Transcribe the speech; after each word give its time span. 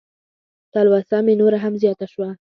تلوسه 0.73 1.17
مې 1.25 1.33
نوره 1.41 1.57
هم 1.63 1.73
زیاته 1.81 2.05
شوه. 2.13 2.29